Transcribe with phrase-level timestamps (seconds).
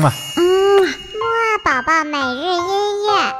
[0.00, 0.12] 嘛。
[0.36, 0.42] 嗯，
[0.82, 3.34] 木二宝宝每日音乐。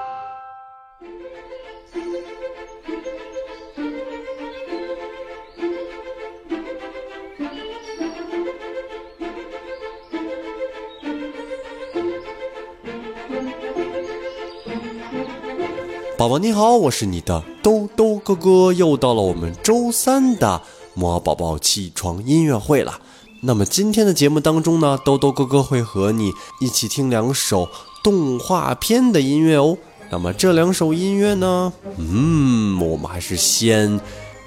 [16.19, 20.61] 宝宝你好，我是你的兜兜哥哥，又到了我们周三的
[20.93, 23.01] 木宝宝起床音乐会了。
[23.43, 26.31] 那么今天的节目当中呢，兜兜哥哥会和你
[26.61, 27.69] 一起听两首
[28.05, 29.79] 动画片的音乐哦。
[30.11, 33.99] 那么这两首音乐呢，嗯，我们还是先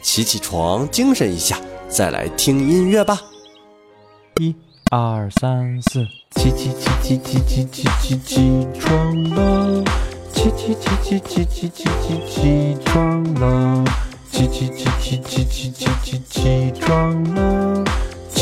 [0.03, 3.19] 起起床，精神一下，再来听音乐吧。
[4.39, 4.53] 一、
[4.91, 6.05] 二、三、四，
[6.35, 9.83] 起起起起起起起起起床了，
[10.31, 13.83] 起起起起起起起起起床了，
[14.31, 17.83] 起起起起起起起起起床了。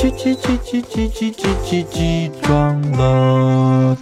[0.01, 3.95] 起起起起起起起起起床了！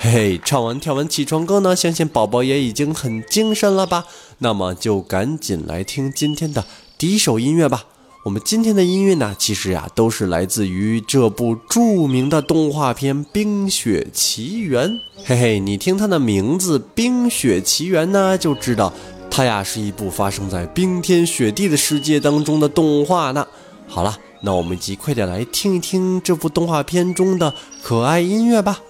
[0.00, 4.06] 嘿嘿，唱完跳完起床歌呢，相信宝宝也已经很精神了吧？
[4.38, 6.64] 那么就赶紧来听今天的
[6.96, 7.84] 第一首音乐吧。
[8.24, 14.88] 我们今天的音乐呢，其实呀都是来自于这部著名的动画片《冰雪奇缘》。
[15.22, 18.90] 嘿嘿，你听它的名字《冰雪奇缘》呢，就知道
[19.30, 23.46] 它呀是一部发生在冰天雪地的世界当中的动画呢。
[23.86, 24.18] 好了。
[24.44, 28.80] 那我们即快点来听一听这部动画片中的可爱音乐吧。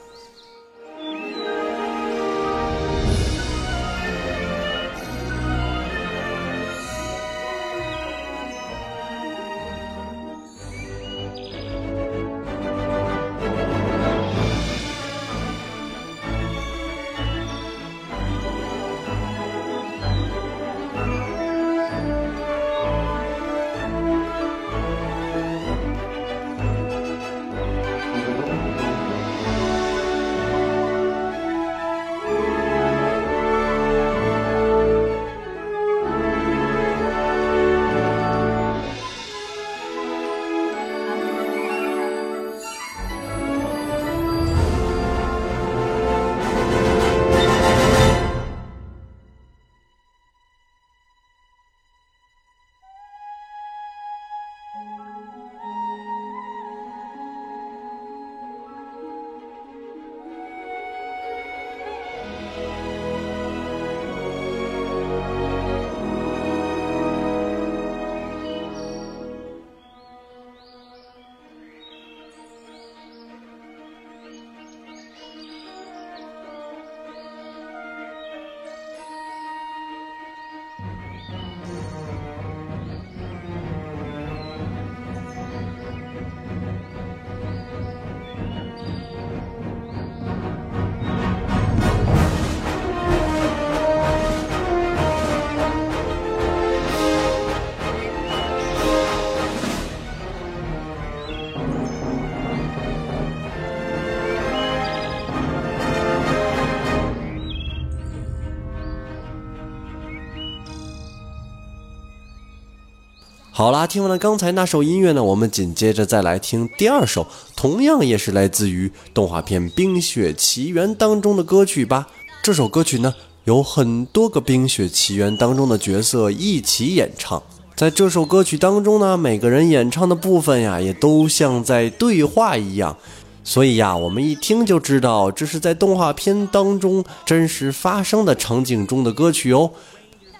[113.54, 122.06] 好啦，听完了刚才那首音乐呢，我们紧接着再来听第二首，同样也是来自于动画片《冰雪奇缘》当中的歌曲吧。
[122.42, 123.14] 这首歌曲呢，
[123.44, 127.42] 有很多个《冰雪奇缘》当中的角色一起演唱。
[127.76, 132.96] 在这首歌曲当中呢，每个人演唱的部分呀，也都像在对话一样，
[133.44, 139.70] 所以呀，我们一听就知道这是在动画片当中真实发生的场景中的歌曲哦，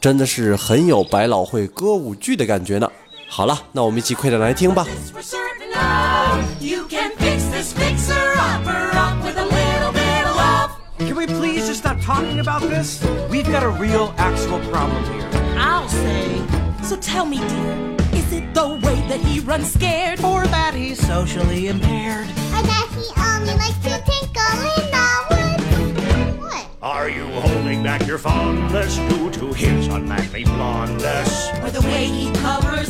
[0.00, 2.90] 真的是很有百老汇歌舞剧的感觉呢。
[3.31, 4.85] 好了，那我们一起快点来听吧。
[10.99, 13.03] Can we please just stop talking about this?
[13.29, 15.27] We've got a real, actual problem here.
[15.55, 16.41] I'll say.
[16.83, 20.23] So tell me, dear, is it the way that he runs scared?
[20.23, 22.27] Or that he's socially impaired?
[22.53, 26.39] Or that he only likes to tinkle in the woods?
[26.39, 26.65] What?
[26.81, 31.49] Are you holding back your fondness due to his unmanly blondness?
[31.61, 32.80] Or the way he covers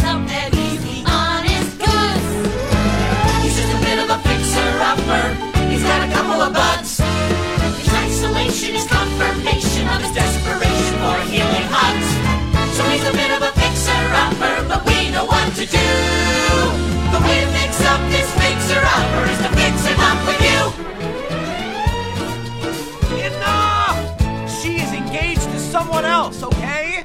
[25.83, 27.05] Someone else, okay?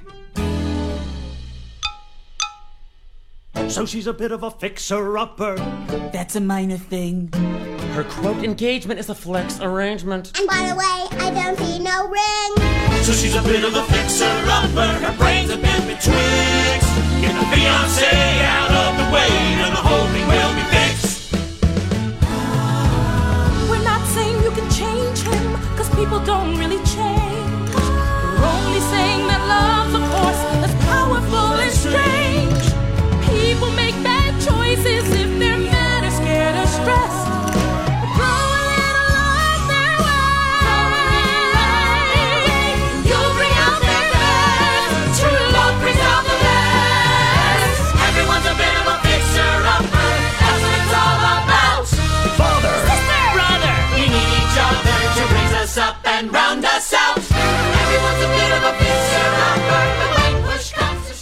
[3.69, 5.56] So she's a bit of a fixer-upper.
[6.13, 7.31] That's a minor thing.
[7.94, 10.38] Her quote engagement is a flex arrangement.
[10.38, 13.03] And by the way, I don't see no ring.
[13.03, 14.88] So she's a bit of a fixer-upper.
[15.06, 16.91] Her brain's a bit betwixt.
[17.18, 18.13] Get the fiance
[18.45, 19.31] out of the way,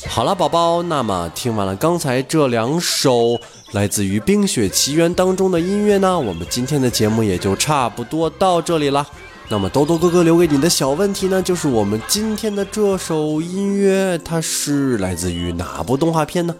[0.07, 3.37] 好了，宝宝，那么听完了刚才这两首
[3.73, 9.05] 来自于《冰雪奇缘》当中的音乐呢，我们今天的节目也就差不多到这里了。
[9.49, 16.55] 那么多多哥哥留给你的小问题呢，就是我们今天的这首音乐，它是来自于哪部动画片呢？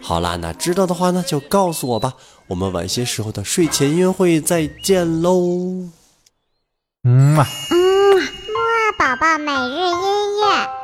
[0.00, 2.14] 好啦，那知道的话呢，就告诉我吧。
[2.46, 5.90] 我们晚些时候的睡前音乐会再见喽。
[7.06, 7.44] 嗯嘛。
[7.70, 7.76] 嗯，
[8.16, 10.83] 木二宝宝每日音乐。